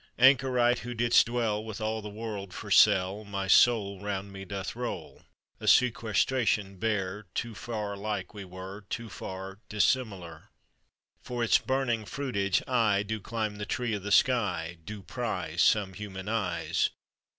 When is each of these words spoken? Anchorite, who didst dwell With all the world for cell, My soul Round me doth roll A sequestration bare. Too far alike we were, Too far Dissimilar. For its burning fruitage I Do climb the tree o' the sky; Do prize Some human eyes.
Anchorite, 0.17 0.79
who 0.79 0.95
didst 0.95 1.27
dwell 1.27 1.63
With 1.63 1.79
all 1.79 2.01
the 2.01 2.09
world 2.09 2.55
for 2.55 2.71
cell, 2.71 3.23
My 3.23 3.45
soul 3.45 3.99
Round 4.01 4.33
me 4.33 4.45
doth 4.45 4.75
roll 4.75 5.21
A 5.59 5.67
sequestration 5.67 6.77
bare. 6.77 7.27
Too 7.35 7.53
far 7.53 7.93
alike 7.93 8.33
we 8.33 8.43
were, 8.43 8.81
Too 8.89 9.09
far 9.09 9.59
Dissimilar. 9.69 10.49
For 11.21 11.43
its 11.43 11.59
burning 11.59 12.05
fruitage 12.05 12.63
I 12.67 13.03
Do 13.03 13.19
climb 13.19 13.57
the 13.57 13.65
tree 13.67 13.95
o' 13.95 13.99
the 13.99 14.11
sky; 14.11 14.77
Do 14.83 15.03
prize 15.03 15.61
Some 15.61 15.93
human 15.93 16.27
eyes. 16.27 16.89